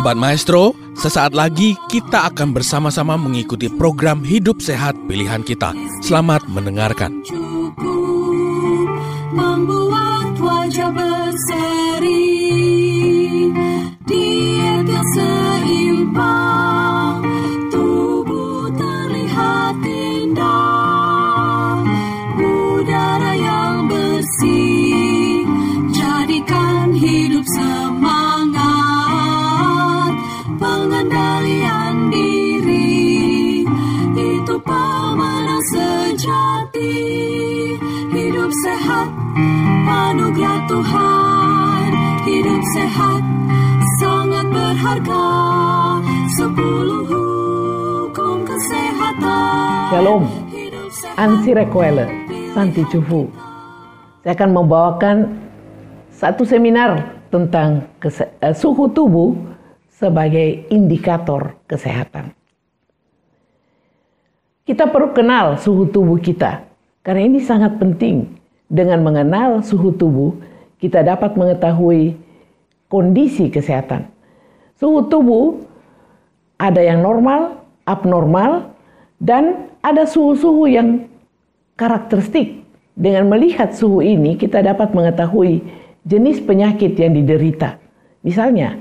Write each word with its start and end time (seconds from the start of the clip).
Sobat 0.00 0.16
Maestro, 0.16 0.72
sesaat 0.96 1.36
lagi 1.36 1.76
kita 1.92 2.32
akan 2.32 2.56
bersama-sama 2.56 3.20
mengikuti 3.20 3.68
program 3.68 4.24
Hidup 4.24 4.64
Sehat 4.64 4.96
Pilihan 5.04 5.44
Kita. 5.44 5.76
Selamat 6.00 6.40
mendengarkan. 6.48 7.20
Berharga 44.80 45.24
sepuluh 46.40 47.04
hukum 47.04 48.48
kesehatan 48.48 49.92
Shalom, 49.92 50.24
Ansi 51.20 51.52
Rekwele, 51.52 52.08
Santi 52.56 52.88
Cufu. 52.88 53.28
Saya 54.24 54.32
akan 54.32 54.50
membawakan 54.56 55.36
satu 56.08 56.48
seminar 56.48 57.12
tentang 57.28 57.92
eh, 58.00 58.56
suhu 58.56 58.88
tubuh 58.88 59.36
sebagai 59.92 60.64
indikator 60.72 61.60
kesehatan. 61.68 62.32
Kita 64.64 64.88
perlu 64.88 65.12
kenal 65.12 65.60
suhu 65.60 65.92
tubuh 65.92 66.16
kita, 66.16 66.64
karena 67.04 67.28
ini 67.28 67.44
sangat 67.44 67.76
penting. 67.76 68.40
Dengan 68.64 69.04
mengenal 69.04 69.60
suhu 69.60 69.92
tubuh, 69.92 70.40
kita 70.80 71.04
dapat 71.04 71.36
mengetahui 71.36 72.16
kondisi 72.88 73.52
kesehatan. 73.52 74.19
Suhu 74.80 75.04
tubuh 75.12 75.60
ada 76.56 76.80
yang 76.80 77.04
normal, 77.04 77.60
abnormal, 77.84 78.72
dan 79.20 79.68
ada 79.84 80.08
suhu-suhu 80.08 80.64
yang 80.72 81.04
karakteristik. 81.76 82.64
Dengan 82.96 83.28
melihat 83.28 83.76
suhu 83.76 84.00
ini, 84.00 84.40
kita 84.40 84.64
dapat 84.64 84.96
mengetahui 84.96 85.60
jenis 86.08 86.40
penyakit 86.40 86.96
yang 86.96 87.12
diderita. 87.12 87.76
Misalnya, 88.24 88.80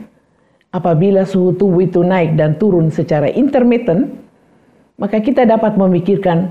apabila 0.71 1.27
suhu 1.27 1.51
tubuh 1.55 1.83
itu 1.83 1.99
naik 1.99 2.39
dan 2.39 2.55
turun 2.55 2.87
secara 2.91 3.27
intermittent, 3.27 4.07
maka 4.95 5.19
kita 5.19 5.43
dapat 5.43 5.75
memikirkan 5.75 6.47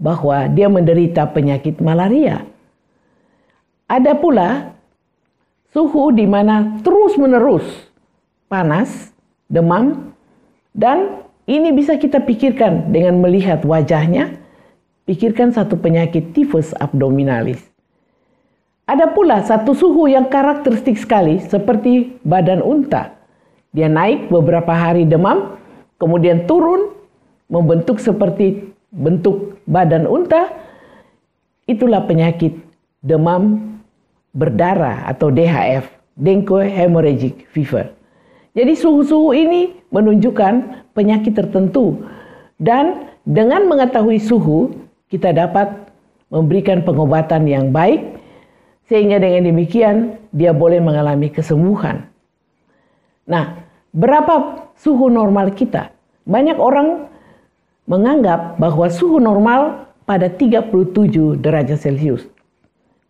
bahwa 0.00 0.48
dia 0.52 0.68
menderita 0.68 1.28
penyakit 1.28 1.80
malaria. 1.80 2.44
Ada 3.88 4.16
pula 4.16 4.76
suhu 5.72 6.12
di 6.12 6.24
mana 6.24 6.80
terus-menerus 6.80 7.64
panas, 8.46 9.12
demam, 9.50 10.14
dan 10.76 11.24
ini 11.46 11.70
bisa 11.70 11.94
kita 11.94 12.22
pikirkan 12.22 12.90
dengan 12.90 13.22
melihat 13.22 13.62
wajahnya, 13.62 14.34
pikirkan 15.06 15.54
satu 15.54 15.78
penyakit 15.78 16.34
tifus 16.34 16.74
abdominalis. 16.76 17.62
Ada 18.86 19.10
pula 19.10 19.42
satu 19.42 19.74
suhu 19.74 20.06
yang 20.06 20.30
karakteristik 20.30 20.94
sekali 20.94 21.42
seperti 21.42 22.22
badan 22.22 22.62
unta. 22.62 23.18
Dia 23.74 23.90
naik 23.90 24.30
beberapa 24.30 24.70
hari 24.70 25.02
demam, 25.02 25.58
kemudian 25.98 26.46
turun 26.46 26.94
membentuk 27.50 27.98
seperti 27.98 28.70
bentuk 28.94 29.58
badan 29.66 30.06
unta. 30.06 30.54
Itulah 31.66 32.06
penyakit 32.06 32.54
demam 33.02 33.74
berdarah 34.30 35.10
atau 35.10 35.34
DHF, 35.34 35.90
Dengue 36.14 36.70
Hemorrhagic 36.70 37.50
Fever. 37.50 37.95
Jadi 38.56 38.72
suhu-suhu 38.72 39.36
ini 39.36 39.76
menunjukkan 39.92 40.52
penyakit 40.96 41.36
tertentu 41.36 42.08
dan 42.56 43.12
dengan 43.28 43.68
mengetahui 43.68 44.16
suhu 44.16 44.72
kita 45.12 45.36
dapat 45.36 45.92
memberikan 46.32 46.80
pengobatan 46.80 47.44
yang 47.44 47.68
baik 47.68 48.16
sehingga 48.88 49.20
dengan 49.20 49.52
demikian 49.52 50.16
dia 50.32 50.56
boleh 50.56 50.80
mengalami 50.80 51.28
kesembuhan. 51.28 52.08
Nah, 53.28 53.60
berapa 53.92 54.66
suhu 54.80 55.12
normal 55.12 55.52
kita? 55.52 55.92
Banyak 56.24 56.56
orang 56.56 57.12
menganggap 57.84 58.56
bahwa 58.56 58.88
suhu 58.88 59.20
normal 59.20 59.84
pada 60.08 60.32
37 60.32 61.36
derajat 61.44 61.76
Celcius. 61.76 62.24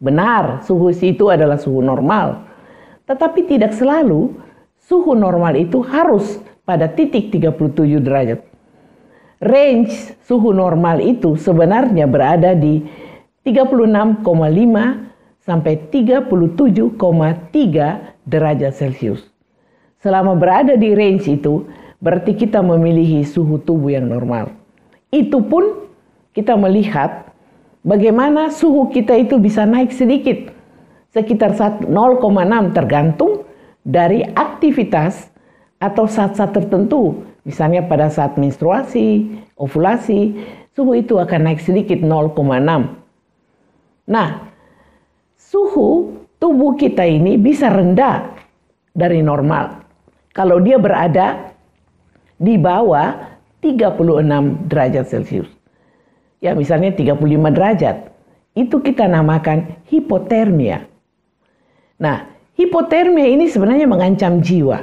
Benar, 0.02 0.66
suhu 0.66 0.90
itu 0.92 1.30
adalah 1.30 1.56
suhu 1.56 1.80
normal. 1.80 2.44
Tetapi 3.06 3.46
tidak 3.46 3.72
selalu 3.72 4.34
suhu 4.86 5.18
normal 5.18 5.58
itu 5.58 5.82
harus 5.82 6.38
pada 6.62 6.86
titik 6.86 7.34
37 7.34 7.98
derajat. 7.98 8.40
Range 9.42 9.92
suhu 10.24 10.54
normal 10.54 11.02
itu 11.02 11.34
sebenarnya 11.36 12.06
berada 12.08 12.54
di 12.56 12.86
36,5 13.44 14.22
sampai 15.42 15.74
37,3 15.90 16.98
derajat 18.26 18.72
Celcius. 18.74 19.22
Selama 20.02 20.34
berada 20.34 20.74
di 20.74 20.94
range 20.94 21.30
itu, 21.30 21.66
berarti 22.02 22.34
kita 22.34 22.62
memilih 22.62 23.22
suhu 23.26 23.58
tubuh 23.62 23.94
yang 23.94 24.10
normal. 24.10 24.50
Itu 25.14 25.46
pun 25.46 25.86
kita 26.34 26.58
melihat 26.58 27.30
bagaimana 27.86 28.50
suhu 28.50 28.90
kita 28.90 29.14
itu 29.14 29.38
bisa 29.38 29.62
naik 29.62 29.94
sedikit, 29.94 30.50
sekitar 31.14 31.54
0,6 31.54 31.86
tergantung 32.74 33.45
dari 33.86 34.26
aktivitas 34.26 35.30
atau 35.78 36.10
saat-saat 36.10 36.50
tertentu. 36.50 37.22
Misalnya 37.46 37.86
pada 37.86 38.10
saat 38.10 38.34
menstruasi, 38.34 39.38
ovulasi, 39.54 40.34
suhu 40.74 40.98
itu 40.98 41.14
akan 41.22 41.46
naik 41.46 41.62
sedikit 41.62 42.02
0,6. 42.02 42.34
Nah, 44.10 44.28
suhu 45.38 46.18
tubuh 46.42 46.74
kita 46.74 47.06
ini 47.06 47.38
bisa 47.38 47.70
rendah 47.70 48.34
dari 48.90 49.22
normal. 49.22 49.86
Kalau 50.34 50.58
dia 50.58 50.82
berada 50.82 51.54
di 52.36 52.58
bawah 52.58 53.14
36 53.62 54.66
derajat 54.66 55.06
Celcius. 55.06 55.48
Ya, 56.42 56.52
misalnya 56.52 56.92
35 56.92 57.54
derajat. 57.54 57.96
Itu 58.52 58.82
kita 58.82 59.08
namakan 59.08 59.80
hipotermia. 59.88 60.84
Nah, 61.96 62.35
hipotermia 62.56 63.28
ini 63.28 63.46
sebenarnya 63.46 63.86
mengancam 63.86 64.40
jiwa. 64.42 64.82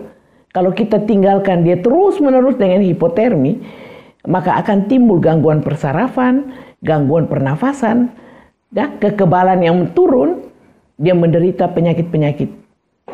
Kalau 0.54 0.70
kita 0.70 1.02
tinggalkan 1.10 1.66
dia 1.66 1.82
terus-menerus 1.82 2.56
dengan 2.62 2.86
hipotermi, 2.86 3.58
maka 4.30 4.62
akan 4.62 4.86
timbul 4.86 5.18
gangguan 5.18 5.66
persarafan, 5.66 6.54
gangguan 6.86 7.26
pernafasan, 7.26 8.14
dan 8.70 8.98
kekebalan 9.02 9.66
yang 9.66 9.78
turun, 9.98 10.50
dia 11.02 11.18
menderita 11.18 11.70
penyakit-penyakit 11.74 12.50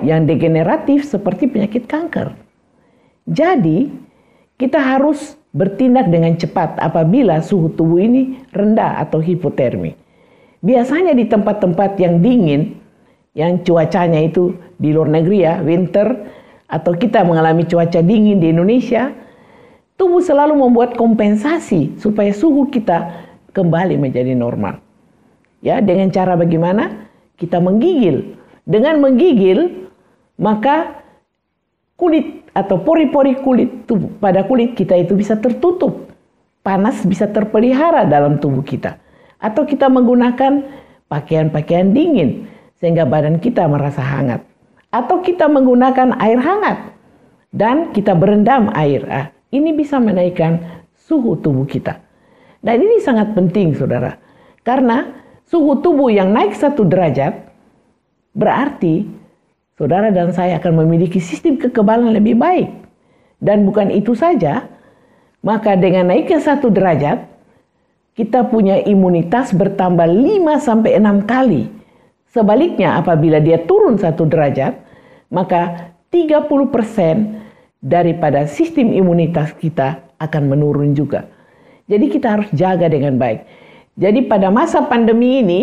yang 0.03 0.27
degeneratif 0.27 1.07
seperti 1.07 1.47
penyakit 1.47 1.87
kanker. 1.87 2.35
Jadi, 3.27 3.91
kita 4.59 4.79
harus 4.79 5.39
bertindak 5.55 6.11
dengan 6.11 6.35
cepat 6.35 6.77
apabila 6.79 7.39
suhu 7.39 7.71
tubuh 7.73 7.99
ini 8.03 8.39
rendah 8.51 9.01
atau 9.03 9.19
hipotermi. 9.23 9.95
Biasanya 10.59 11.15
di 11.15 11.27
tempat-tempat 11.27 11.95
yang 11.99 12.19
dingin, 12.19 12.78
yang 13.39 13.63
cuacanya 13.63 14.19
itu 14.19 14.51
di 14.75 14.91
luar 14.91 15.07
negeri 15.07 15.47
ya, 15.47 15.63
winter, 15.63 16.27
atau 16.67 16.91
kita 16.91 17.23
mengalami 17.23 17.63
cuaca 17.63 18.03
dingin 18.03 18.43
di 18.43 18.51
Indonesia, 18.51 19.15
tubuh 19.95 20.19
selalu 20.19 20.59
membuat 20.59 20.99
kompensasi 20.99 21.95
supaya 21.95 22.35
suhu 22.35 22.67
kita 22.67 23.07
kembali 23.55 23.95
menjadi 23.95 24.35
normal. 24.35 24.83
Ya, 25.63 25.79
dengan 25.79 26.11
cara 26.11 26.35
bagaimana? 26.35 27.07
Kita 27.39 27.63
menggigil. 27.63 28.35
Dengan 28.67 28.99
menggigil, 28.99 29.87
maka 30.35 30.99
kulit 31.95 32.43
atau 32.51 32.83
pori-pori 32.83 33.39
kulit 33.39 33.87
tubuh, 33.87 34.11
pada 34.19 34.43
kulit 34.43 34.75
kita 34.75 34.99
itu 34.99 35.15
bisa 35.15 35.39
tertutup. 35.39 36.11
Panas 36.59 37.07
bisa 37.07 37.23
terpelihara 37.31 38.03
dalam 38.03 38.35
tubuh 38.35 38.67
kita. 38.67 38.99
Atau 39.39 39.63
kita 39.63 39.87
menggunakan 39.87 40.67
pakaian-pakaian 41.07 41.95
dingin 41.95 42.58
sehingga 42.79 43.03
badan 43.05 43.37
kita 43.43 43.67
merasa 43.67 44.01
hangat. 44.01 44.41
Atau 44.89 45.21
kita 45.21 45.45
menggunakan 45.45 46.17
air 46.17 46.39
hangat 46.41 46.97
dan 47.53 47.93
kita 47.93 48.17
berendam 48.17 48.73
air. 48.73 49.05
Ah, 49.05 49.29
ini 49.53 49.75
bisa 49.75 50.01
menaikkan 50.01 50.81
suhu 50.97 51.37
tubuh 51.37 51.69
kita. 51.69 52.01
Dan 52.59 52.81
ini 52.81 52.97
sangat 52.99 53.37
penting 53.37 53.77
saudara. 53.77 54.17
Karena 54.65 55.05
suhu 55.45 55.77
tubuh 55.79 56.09
yang 56.09 56.33
naik 56.33 56.57
satu 56.57 56.83
derajat 56.83 57.47
berarti 58.33 59.05
saudara 59.79 60.11
dan 60.11 60.35
saya 60.35 60.59
akan 60.59 60.83
memiliki 60.85 61.21
sistem 61.21 61.55
kekebalan 61.55 62.11
lebih 62.11 62.35
baik. 62.35 62.69
Dan 63.39 63.63
bukan 63.63 63.87
itu 63.93 64.11
saja, 64.19 64.67
maka 65.39 65.79
dengan 65.79 66.11
naiknya 66.11 66.43
satu 66.43 66.67
derajat, 66.67 67.23
kita 68.19 68.51
punya 68.51 68.83
imunitas 68.83 69.55
bertambah 69.55 70.03
5 70.03 70.59
sampai 70.59 70.99
6 70.99 71.23
kali. 71.23 71.78
Sebaliknya 72.29 73.01
apabila 73.01 73.41
dia 73.41 73.65
turun 73.65 73.97
satu 73.97 74.29
derajat, 74.29 74.77
maka 75.33 75.93
30% 76.13 76.45
daripada 77.81 78.45
sistem 78.45 78.93
imunitas 78.93 79.53
kita 79.57 80.05
akan 80.21 80.43
menurun 80.45 80.93
juga. 80.93 81.25
Jadi 81.89 82.05
kita 82.11 82.37
harus 82.37 82.49
jaga 82.53 82.85
dengan 82.85 83.17
baik. 83.17 83.45
Jadi 83.97 84.29
pada 84.29 84.53
masa 84.53 84.85
pandemi 84.85 85.41
ini, 85.41 85.61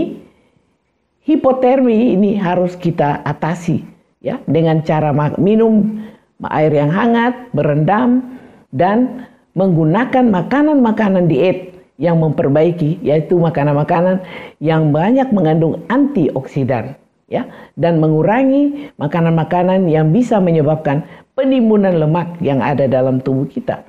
hipotermi 1.23 2.19
ini 2.19 2.35
harus 2.35 2.75
kita 2.75 3.23
atasi 3.23 3.87
ya 4.19 4.43
dengan 4.51 4.83
cara 4.83 5.15
minum 5.39 6.03
air 6.51 6.75
yang 6.75 6.91
hangat, 6.91 7.55
berendam 7.55 8.39
dan 8.75 9.31
menggunakan 9.55 10.27
makanan-makanan 10.27 11.31
diet 11.31 11.76
yang 11.97 12.21
memperbaiki 12.21 13.01
yaitu 13.01 13.41
makanan-makanan 13.41 14.21
yang 14.61 14.93
banyak 14.93 15.29
mengandung 15.33 15.85
antioksidan 15.89 16.97
ya 17.27 17.49
dan 17.75 17.99
mengurangi 17.99 18.93
makanan-makanan 19.01 19.89
yang 19.91 20.13
bisa 20.13 20.39
menyebabkan 20.39 21.05
penimbunan 21.37 21.97
lemak 21.97 22.39
yang 22.41 22.63
ada 22.65 22.89
dalam 22.89 23.21
tubuh 23.21 23.49
kita. 23.49 23.85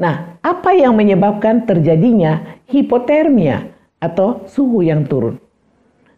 Nah, 0.00 0.40
apa 0.40 0.72
yang 0.72 0.96
menyebabkan 0.96 1.68
terjadinya 1.68 2.58
hipotermia 2.72 3.68
atau 4.00 4.48
suhu 4.48 4.80
yang 4.80 5.04
turun? 5.04 5.36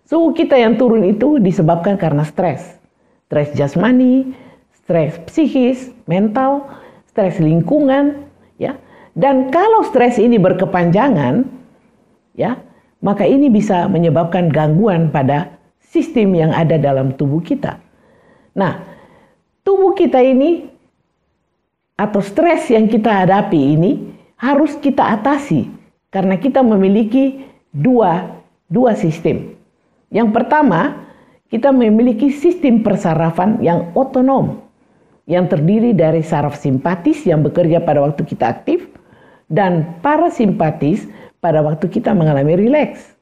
Suhu 0.06 0.30
kita 0.30 0.54
yang 0.54 0.78
turun 0.78 1.02
itu 1.02 1.42
disebabkan 1.42 1.98
karena 1.98 2.22
stres. 2.22 2.78
Stres 3.26 3.50
jasmani, 3.58 4.38
stres 4.70 5.18
psikis, 5.26 5.90
mental, 6.06 6.68
stres 7.10 7.42
lingkungan, 7.42 8.22
ya. 8.54 8.78
Dan 9.12 9.52
kalau 9.52 9.84
stres 9.84 10.16
ini 10.16 10.40
berkepanjangan, 10.40 11.44
ya, 12.32 12.56
maka 13.04 13.28
ini 13.28 13.52
bisa 13.52 13.84
menyebabkan 13.90 14.48
gangguan 14.48 15.12
pada 15.12 15.52
sistem 15.82 16.32
yang 16.32 16.52
ada 16.54 16.80
dalam 16.80 17.12
tubuh 17.12 17.44
kita. 17.44 17.76
Nah, 18.56 18.80
tubuh 19.60 19.92
kita 19.92 20.22
ini 20.24 20.64
atau 21.98 22.24
stres 22.24 22.72
yang 22.72 22.88
kita 22.88 23.12
hadapi 23.12 23.60
ini 23.76 23.90
harus 24.40 24.74
kita 24.80 25.12
atasi 25.20 25.68
karena 26.08 26.40
kita 26.40 26.64
memiliki 26.64 27.44
dua 27.68 28.40
dua 28.72 28.96
sistem. 28.96 29.52
Yang 30.08 30.28
pertama, 30.32 31.08
kita 31.52 31.68
memiliki 31.68 32.32
sistem 32.32 32.80
persarafan 32.80 33.60
yang 33.60 33.92
otonom 33.92 34.64
yang 35.28 35.46
terdiri 35.46 35.92
dari 35.96 36.24
saraf 36.24 36.58
simpatis 36.58 37.22
yang 37.28 37.44
bekerja 37.44 37.80
pada 37.84 38.02
waktu 38.02 38.24
kita 38.26 38.44
aktif 38.48 38.91
dan 39.52 40.00
parasimpatis 40.00 41.04
pada 41.44 41.60
waktu 41.60 41.92
kita 41.92 42.16
mengalami 42.16 42.56
rileks. 42.56 43.12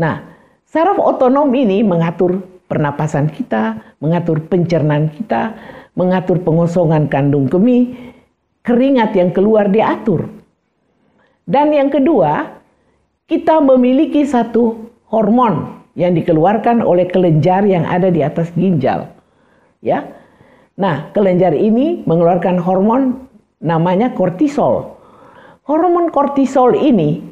Nah, 0.00 0.24
saraf 0.64 0.96
otonom 0.96 1.52
ini 1.52 1.84
mengatur 1.84 2.40
pernapasan 2.66 3.28
kita, 3.28 3.76
mengatur 4.00 4.40
pencernaan 4.48 5.12
kita, 5.12 5.52
mengatur 5.92 6.40
pengosongan 6.40 7.12
kandung 7.12 7.52
kemih, 7.52 7.92
keringat 8.64 9.12
yang 9.12 9.30
keluar 9.36 9.68
diatur. 9.68 10.32
Dan 11.44 11.76
yang 11.76 11.92
kedua, 11.92 12.56
kita 13.28 13.60
memiliki 13.60 14.24
satu 14.24 14.88
hormon 15.12 15.84
yang 15.94 16.16
dikeluarkan 16.16 16.80
oleh 16.80 17.04
kelenjar 17.06 17.62
yang 17.68 17.84
ada 17.84 18.08
di 18.08 18.24
atas 18.24 18.50
ginjal. 18.56 19.12
Ya, 19.84 20.16
Nah, 20.76 21.08
kelenjar 21.16 21.56
ini 21.56 22.04
mengeluarkan 22.04 22.60
hormon 22.60 23.24
namanya 23.64 24.12
kortisol. 24.12 24.95
Hormon 25.66 26.14
kortisol 26.14 26.78
ini 26.78 27.26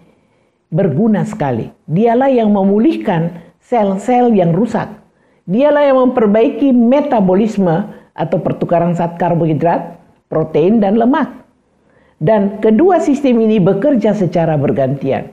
berguna 0.66 1.22
sekali. 1.22 1.70
Dialah 1.86 2.34
yang 2.34 2.50
memulihkan 2.50 3.30
sel-sel 3.62 4.34
yang 4.34 4.50
rusak. 4.50 4.90
Dialah 5.46 5.86
yang 5.86 6.02
memperbaiki 6.02 6.74
metabolisme 6.74 7.94
atau 8.10 8.38
pertukaran 8.42 8.90
zat 8.98 9.22
karbohidrat, 9.22 10.02
protein, 10.26 10.82
dan 10.82 10.98
lemak. 10.98 11.30
Dan 12.18 12.58
kedua 12.58 12.98
sistem 12.98 13.38
ini 13.38 13.62
bekerja 13.62 14.18
secara 14.18 14.58
bergantian. 14.58 15.30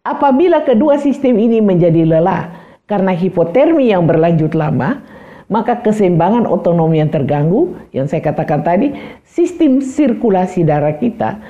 Apabila 0.00 0.64
kedua 0.64 0.96
sistem 0.96 1.36
ini 1.36 1.60
menjadi 1.60 2.00
lelah 2.16 2.48
karena 2.88 3.12
hipotermi 3.12 3.92
yang 3.92 4.08
berlanjut 4.08 4.56
lama, 4.56 5.04
maka 5.52 5.84
keseimbangan 5.84 6.48
otonomi 6.48 6.96
yang 6.96 7.12
terganggu, 7.12 7.76
yang 7.92 8.08
saya 8.08 8.24
katakan 8.24 8.64
tadi, 8.64 8.96
sistem 9.28 9.84
sirkulasi 9.84 10.64
darah 10.64 10.96
kita 10.96 11.44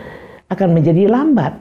akan 0.53 0.69
menjadi 0.77 1.11
lambat. 1.11 1.59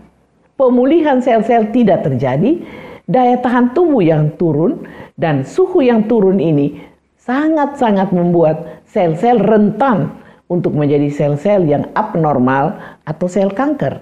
Pemulihan 0.55 1.19
sel-sel 1.19 1.69
tidak 1.75 2.07
terjadi, 2.07 2.63
daya 3.05 3.37
tahan 3.43 3.75
tubuh 3.75 3.99
yang 3.99 4.33
turun, 4.39 4.87
dan 5.19 5.43
suhu 5.43 5.83
yang 5.83 6.07
turun 6.07 6.39
ini 6.39 6.79
sangat-sangat 7.19 8.13
membuat 8.15 8.85
sel-sel 8.87 9.41
rentan 9.41 10.15
untuk 10.47 10.77
menjadi 10.77 11.09
sel-sel 11.11 11.65
yang 11.65 11.89
abnormal 11.97 12.77
atau 13.03 13.27
sel 13.27 13.51
kanker. 13.51 13.99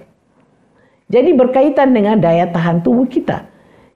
Jadi 1.07 1.31
berkaitan 1.33 1.95
dengan 1.95 2.19
daya 2.19 2.49
tahan 2.51 2.83
tubuh 2.83 3.07
kita. 3.07 3.47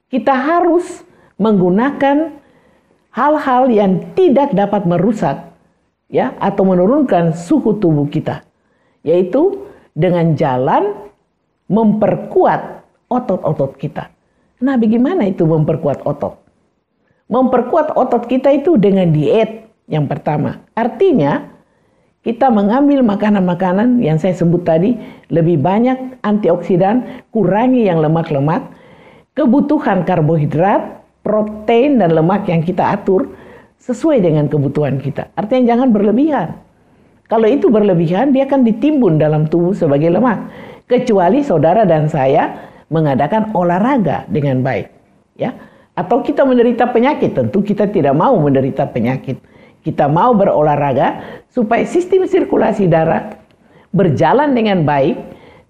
Kita 0.08 0.34
harus 0.34 1.04
menggunakan 1.38 2.38
hal-hal 3.12 3.70
yang 3.74 4.14
tidak 4.14 4.54
dapat 4.54 4.86
merusak 4.86 5.50
ya 6.08 6.38
atau 6.40 6.64
menurunkan 6.64 7.36
suhu 7.36 7.76
tubuh 7.82 8.08
kita 8.08 8.46
yaitu 9.04 9.68
dengan 9.98 10.38
jalan 10.38 10.94
memperkuat 11.66 12.86
otot-otot 13.10 13.74
kita. 13.82 14.14
Nah, 14.62 14.78
bagaimana 14.78 15.26
itu 15.26 15.42
memperkuat 15.50 16.06
otot? 16.06 16.38
Memperkuat 17.28 17.98
otot 17.98 18.30
kita 18.30 18.54
itu 18.54 18.78
dengan 18.78 19.10
diet 19.10 19.66
yang 19.90 20.06
pertama. 20.06 20.62
Artinya, 20.78 21.50
kita 22.22 22.54
mengambil 22.54 23.02
makanan-makanan 23.08 24.04
yang 24.04 24.22
saya 24.22 24.38
sebut 24.38 24.64
tadi 24.68 25.00
lebih 25.34 25.60
banyak 25.60 26.20
antioksidan, 26.24 27.24
kurangi 27.32 27.88
yang 27.88 28.04
lemak-lemak, 28.04 28.68
kebutuhan 29.32 30.04
karbohidrat, 30.04 31.04
protein 31.24 32.00
dan 32.00 32.16
lemak 32.16 32.48
yang 32.48 32.64
kita 32.64 32.96
atur 32.96 33.32
sesuai 33.80 34.20
dengan 34.24 34.52
kebutuhan 34.52 35.00
kita. 35.00 35.32
Artinya 35.40 35.76
jangan 35.76 35.90
berlebihan. 35.92 36.67
Kalau 37.28 37.48
itu 37.48 37.68
berlebihan, 37.68 38.32
dia 38.32 38.48
akan 38.48 38.64
ditimbun 38.64 39.20
dalam 39.20 39.48
tubuh 39.52 39.76
sebagai 39.76 40.12
lemak. 40.12 40.48
Kecuali 40.88 41.44
saudara 41.44 41.84
dan 41.84 42.08
saya 42.08 42.72
mengadakan 42.88 43.52
olahraga 43.52 44.24
dengan 44.32 44.64
baik. 44.64 44.88
ya 45.36 45.52
Atau 45.92 46.24
kita 46.24 46.48
menderita 46.48 46.88
penyakit, 46.88 47.36
tentu 47.36 47.60
kita 47.60 47.92
tidak 47.92 48.16
mau 48.16 48.40
menderita 48.40 48.88
penyakit. 48.88 49.36
Kita 49.84 50.08
mau 50.08 50.32
berolahraga 50.32 51.44
supaya 51.52 51.84
sistem 51.84 52.24
sirkulasi 52.24 52.88
darah 52.88 53.36
berjalan 53.92 54.56
dengan 54.56 54.88
baik 54.88 55.20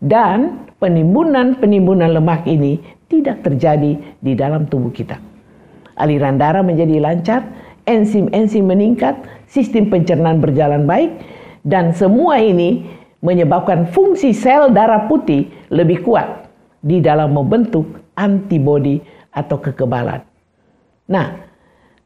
dan 0.02 0.70
penimbunan-penimbunan 0.78 2.14
lemak 2.14 2.46
ini 2.46 2.78
tidak 3.10 3.42
terjadi 3.42 3.98
di 4.22 4.34
dalam 4.38 4.70
tubuh 4.70 4.94
kita 4.94 5.18
aliran 5.98 6.38
darah 6.38 6.62
menjadi 6.62 7.02
lancar, 7.02 7.42
enzim-enzim 7.90 8.64
meningkat, 8.64 9.18
sistem 9.50 9.90
pencernaan 9.90 10.40
berjalan 10.40 10.86
baik, 10.86 11.12
dan 11.68 11.92
semua 11.92 12.40
ini 12.40 12.88
menyebabkan 13.20 13.92
fungsi 13.92 14.32
sel 14.32 14.72
darah 14.72 15.12
putih 15.12 15.52
lebih 15.68 16.08
kuat 16.08 16.48
di 16.80 17.04
dalam 17.04 17.36
membentuk 17.36 17.84
antibodi 18.16 19.04
atau 19.36 19.60
kekebalan. 19.60 20.24
Nah, 21.12 21.36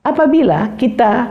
apabila 0.01 0.74
kita 0.82 1.30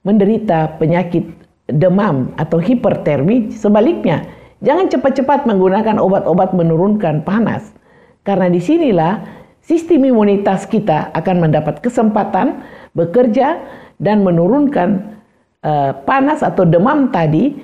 menderita 0.00 0.80
penyakit 0.80 1.28
demam 1.68 2.32
atau 2.40 2.56
hipertermi, 2.56 3.52
sebaliknya 3.52 4.24
jangan 4.64 4.88
cepat-cepat 4.88 5.44
menggunakan 5.44 6.00
obat-obat 6.00 6.56
menurunkan 6.56 7.20
panas. 7.28 7.76
Karena 8.24 8.48
di 8.48 8.60
sinilah 8.60 9.20
sistem 9.60 10.08
imunitas 10.08 10.64
kita 10.64 11.12
akan 11.12 11.44
mendapat 11.44 11.84
kesempatan 11.84 12.64
bekerja 12.96 13.60
dan 14.00 14.24
menurunkan 14.24 15.19
uh, 15.64 15.92
panas 16.04 16.44
atau 16.44 16.64
demam 16.64 17.08
tadi 17.08 17.56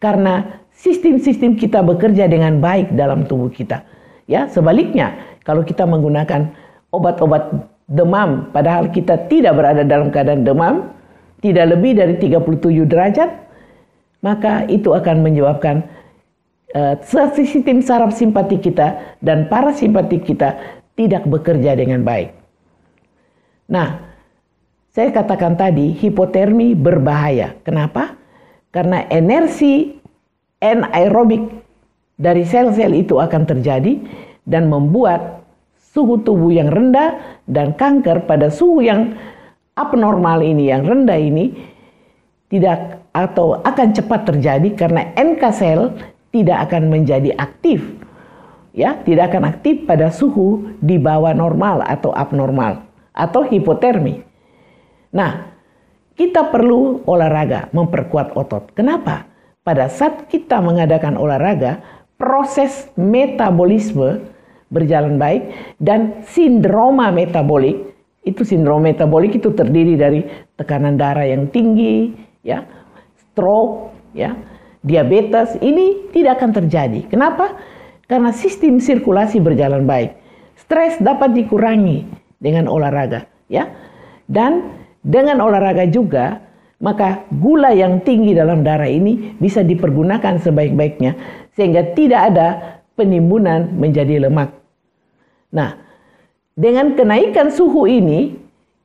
karena 0.00 0.62
sistem-sistem 0.74 1.60
kita 1.60 1.84
bekerja 1.84 2.26
dengan 2.26 2.58
baik 2.58 2.96
dalam 2.96 3.28
tubuh 3.28 3.52
kita. 3.52 3.84
Ya, 4.30 4.46
sebaliknya 4.48 5.38
kalau 5.44 5.66
kita 5.66 5.84
menggunakan 5.84 6.54
obat-obat 6.94 7.50
demam 7.90 8.48
padahal 8.54 8.88
kita 8.94 9.26
tidak 9.26 9.58
berada 9.58 9.82
dalam 9.82 10.08
keadaan 10.14 10.46
demam, 10.46 10.94
tidak 11.42 11.76
lebih 11.76 11.98
dari 11.98 12.14
37 12.16 12.86
derajat, 12.86 13.30
maka 14.22 14.64
itu 14.70 14.94
akan 14.94 15.20
menyebabkan 15.20 15.84
uh, 16.76 16.94
sistem 17.36 17.82
saraf 17.82 18.14
simpati 18.14 18.60
kita 18.60 19.18
dan 19.20 19.50
parasimpatik 19.50 20.24
kita 20.24 20.56
tidak 20.94 21.24
bekerja 21.26 21.76
dengan 21.76 22.04
baik. 22.04 22.36
Nah, 23.70 24.09
saya 24.90 25.14
katakan 25.14 25.54
tadi 25.54 25.94
hipotermi 25.94 26.74
berbahaya. 26.74 27.54
Kenapa? 27.62 28.18
Karena 28.74 29.06
energi 29.06 29.94
anaerobik 30.58 31.46
dari 32.18 32.42
sel-sel 32.42 32.98
itu 32.98 33.22
akan 33.22 33.46
terjadi 33.46 34.02
dan 34.42 34.66
membuat 34.66 35.46
suhu 35.94 36.18
tubuh 36.26 36.50
yang 36.50 36.74
rendah 36.74 37.42
dan 37.46 37.74
kanker 37.78 38.26
pada 38.26 38.50
suhu 38.50 38.82
yang 38.82 39.14
abnormal 39.78 40.42
ini, 40.42 40.74
yang 40.74 40.82
rendah 40.82 41.18
ini 41.18 41.54
tidak 42.50 43.06
atau 43.14 43.62
akan 43.62 43.94
cepat 43.94 44.26
terjadi 44.26 44.74
karena 44.74 45.14
NK 45.14 45.42
sel 45.54 45.94
tidak 46.34 46.70
akan 46.70 46.90
menjadi 46.90 47.34
aktif. 47.38 47.82
Ya, 48.70 48.98
tidak 49.02 49.34
akan 49.34 49.50
aktif 49.50 49.82
pada 49.82 50.14
suhu 50.14 50.78
di 50.78 50.94
bawah 50.94 51.34
normal 51.34 51.82
atau 51.82 52.14
abnormal 52.14 52.86
atau 53.10 53.42
hipotermi. 53.42 54.29
Nah, 55.10 55.50
kita 56.14 56.52
perlu 56.52 57.02
olahraga 57.08 57.72
memperkuat 57.72 58.36
otot. 58.36 58.70
Kenapa? 58.76 59.26
Pada 59.60 59.88
saat 59.90 60.30
kita 60.30 60.58
mengadakan 60.60 61.16
olahraga, 61.16 61.80
proses 62.20 62.88
metabolisme 62.96 64.20
berjalan 64.70 65.18
baik 65.18 65.50
dan 65.82 66.22
sindroma 66.28 67.10
metabolik 67.10 67.90
itu 68.20 68.44
sindrom 68.44 68.84
metabolik 68.84 69.40
itu 69.40 69.48
terdiri 69.56 69.96
dari 69.96 70.20
tekanan 70.60 71.00
darah 71.00 71.24
yang 71.24 71.48
tinggi, 71.48 72.12
ya, 72.44 72.68
stroke, 73.16 73.96
ya, 74.12 74.36
diabetes 74.84 75.56
ini 75.64 76.12
tidak 76.12 76.40
akan 76.40 76.52
terjadi. 76.52 77.08
Kenapa? 77.08 77.56
Karena 78.04 78.28
sistem 78.36 78.76
sirkulasi 78.76 79.40
berjalan 79.40 79.88
baik. 79.88 80.12
Stres 80.60 81.00
dapat 81.00 81.32
dikurangi 81.32 82.04
dengan 82.36 82.68
olahraga, 82.68 83.24
ya. 83.48 83.72
Dan 84.28 84.68
dengan 85.00 85.40
olahraga 85.40 85.88
juga, 85.88 86.44
maka 86.80 87.24
gula 87.32 87.72
yang 87.76 88.00
tinggi 88.00 88.32
dalam 88.32 88.64
darah 88.64 88.88
ini 88.88 89.36
bisa 89.36 89.60
dipergunakan 89.60 90.40
sebaik-baiknya 90.40 91.16
sehingga 91.56 91.92
tidak 91.92 92.20
ada 92.32 92.48
penimbunan 92.96 93.68
menjadi 93.76 94.28
lemak. 94.28 94.52
Nah, 95.52 95.76
dengan 96.56 96.96
kenaikan 96.96 97.52
suhu 97.52 97.84
ini, 97.88 98.36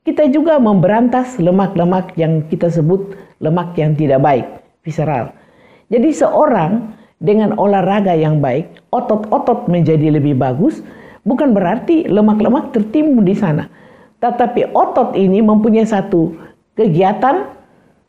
kita 0.07 0.27
juga 0.31 0.59
memberantas 0.59 1.39
lemak-lemak 1.39 2.15
yang 2.19 2.45
kita 2.47 2.71
sebut 2.71 3.15
lemak 3.43 3.75
yang 3.75 3.95
tidak 3.95 4.19
baik, 4.23 4.45
visceral. 4.83 5.35
Jadi 5.91 6.09
seorang 6.15 6.95
dengan 7.19 7.55
olahraga 7.55 8.15
yang 8.15 8.43
baik, 8.43 8.91
otot-otot 8.91 9.67
menjadi 9.71 10.15
lebih 10.15 10.35
bagus, 10.35 10.83
bukan 11.23 11.55
berarti 11.55 12.07
lemak-lemak 12.07 12.75
tertimbun 12.75 13.23
di 13.23 13.35
sana 13.35 13.67
tetapi 14.19 14.71
otot 14.71 15.13
ini 15.13 15.43
mempunyai 15.43 15.85
satu 15.85 16.33
kegiatan 16.75 17.55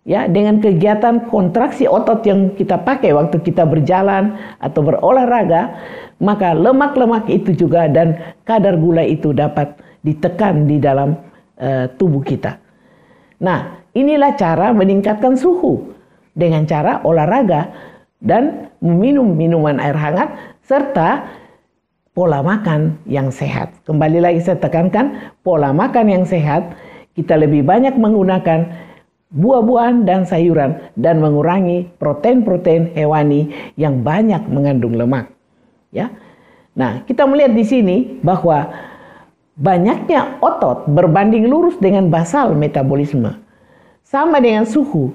ya 0.07 0.31
dengan 0.31 0.63
kegiatan 0.63 1.27
kontraksi 1.29 1.91
otot 1.91 2.23
yang 2.23 2.55
kita 2.55 2.79
pakai 2.79 3.11
waktu 3.11 3.43
kita 3.43 3.67
berjalan 3.67 4.39
atau 4.63 4.81
berolahraga, 4.87 5.77
maka 6.23 6.55
lemak-lemak 6.55 7.27
itu 7.27 7.53
juga 7.53 7.91
dan 7.91 8.15
kadar 8.47 8.79
gula 8.79 9.03
itu 9.03 9.35
dapat 9.35 9.75
ditekan 10.07 10.71
di 10.71 10.79
dalam 10.79 11.19
uh, 11.59 11.91
tubuh 11.99 12.23
kita. 12.23 12.57
Nah, 13.43 13.83
inilah 13.93 14.39
cara 14.39 14.71
meningkatkan 14.71 15.35
suhu 15.35 15.93
dengan 16.33 16.65
cara 16.65 17.03
olahraga 17.03 17.75
dan 18.23 18.71
meminum 18.81 19.35
minuman 19.35 19.77
air 19.83 19.99
hangat 19.99 20.31
serta 20.65 21.27
pola 22.17 22.41
makan 22.41 22.97
yang 23.05 23.29
sehat. 23.29 23.77
Kembali 23.85 24.25
lagi 24.25 24.41
saya 24.41 24.57
tekankan, 24.57 25.37
pola 25.45 25.77
makan 25.77 26.09
yang 26.09 26.25
sehat, 26.25 26.73
kita 27.13 27.37
lebih 27.37 27.61
banyak 27.61 27.93
menggunakan 27.93 28.73
buah-buahan 29.37 30.09
dan 30.09 30.25
sayuran 30.25 30.81
dan 30.97 31.21
mengurangi 31.21 31.93
protein-protein 32.01 32.97
hewani 32.97 33.53
yang 33.77 34.01
banyak 34.01 34.41
mengandung 34.49 34.97
lemak. 34.97 35.29
Ya. 35.93 36.09
Nah, 36.73 37.05
kita 37.05 37.29
melihat 37.29 37.53
di 37.53 37.65
sini 37.69 37.97
bahwa 38.25 38.73
banyaknya 39.61 40.41
otot 40.41 40.89
berbanding 40.89 41.45
lurus 41.45 41.77
dengan 41.77 42.09
basal 42.09 42.57
metabolisme. 42.57 43.37
Sama 44.09 44.41
dengan 44.41 44.65
suhu 44.65 45.13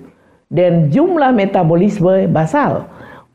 dan 0.53 0.93
jumlah 0.93 1.33
metabolisme 1.33 2.29
basal. 2.29 2.85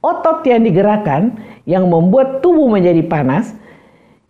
Otot 0.07 0.47
yang 0.47 0.63
digerakkan 0.63 1.35
yang 1.67 1.91
membuat 1.91 2.39
tubuh 2.47 2.71
menjadi 2.71 3.03
panas. 3.03 3.59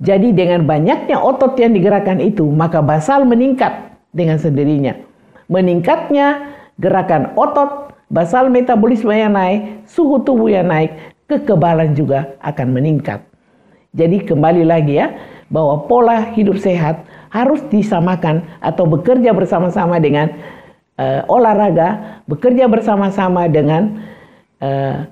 Jadi 0.00 0.32
dengan 0.32 0.64
banyaknya 0.64 1.20
otot 1.20 1.56
yang 1.60 1.76
digerakkan 1.76 2.16
itu, 2.20 2.48
maka 2.48 2.80
basal 2.80 3.28
meningkat 3.28 3.92
dengan 4.16 4.40
sendirinya. 4.40 4.96
Meningkatnya 5.52 6.56
gerakan 6.80 7.36
otot, 7.36 7.92
basal 8.08 8.48
metabolisme 8.48 9.12
yang 9.12 9.36
naik, 9.36 9.84
suhu 9.84 10.20
tubuh 10.24 10.48
yang 10.48 10.68
naik, 10.68 10.96
kekebalan 11.28 11.92
juga 11.92 12.36
akan 12.40 12.72
meningkat. 12.72 13.20
Jadi 13.96 14.24
kembali 14.24 14.64
lagi 14.68 15.00
ya, 15.00 15.16
bahwa 15.48 15.88
pola 15.88 16.32
hidup 16.36 16.60
sehat 16.60 17.04
harus 17.32 17.64
disamakan 17.72 18.44
atau 18.60 18.84
bekerja 18.84 19.32
bersama-sama 19.32 19.96
dengan 19.96 20.32
uh, 21.00 21.24
olahraga, 21.28 22.20
bekerja 22.28 22.68
bersama-sama 22.68 23.48
dengan 23.48 23.96
uh, 24.60 25.08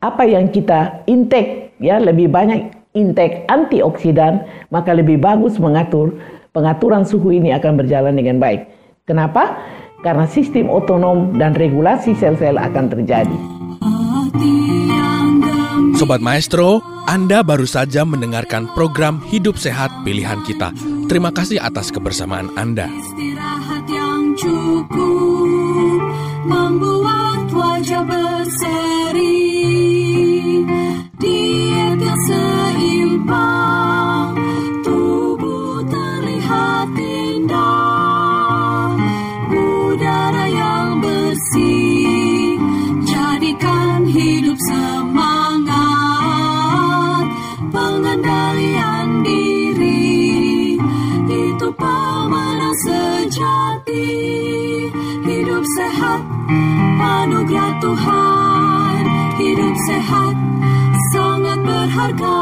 apa 0.00 0.22
yang 0.28 0.52
kita 0.52 1.04
intake 1.08 1.76
ya 1.80 1.96
lebih 2.00 2.28
banyak 2.28 2.72
intake 2.96 3.44
antioksidan 3.48 4.44
maka 4.72 4.92
lebih 4.96 5.20
bagus 5.20 5.60
mengatur 5.60 6.16
pengaturan 6.56 7.04
suhu 7.04 7.32
ini 7.36 7.52
akan 7.52 7.76
berjalan 7.76 8.16
dengan 8.16 8.40
baik. 8.40 8.64
Kenapa? 9.04 9.60
Karena 10.00 10.24
sistem 10.24 10.72
otonom 10.72 11.36
dan 11.36 11.52
regulasi 11.52 12.16
sel-sel 12.16 12.56
akan 12.56 12.84
terjadi. 12.88 13.38
Sobat 15.96 16.20
Maestro, 16.20 16.84
Anda 17.08 17.40
baru 17.40 17.64
saja 17.64 18.04
mendengarkan 18.04 18.68
program 18.76 19.24
Hidup 19.32 19.56
Sehat 19.56 19.88
Pilihan 20.04 20.44
Kita. 20.44 20.72
Terima 21.08 21.32
kasih 21.32 21.56
atas 21.56 21.88
kebersamaan 21.88 22.52
Anda. 22.58 22.88
Anugerah 57.26 57.74
Tuhan. 57.82 59.02
Hidup 59.36 59.74
sehat, 59.90 60.36
sangat 61.10 61.58
berharga. 61.66 62.35